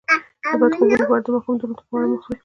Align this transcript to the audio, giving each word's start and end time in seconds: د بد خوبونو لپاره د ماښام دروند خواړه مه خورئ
د 0.51 0.53
بد 0.61 0.71
خوبونو 0.77 0.99
لپاره 1.01 1.21
د 1.25 1.27
ماښام 1.33 1.55
دروند 1.57 1.81
خواړه 1.85 2.07
مه 2.11 2.17
خورئ 2.23 2.39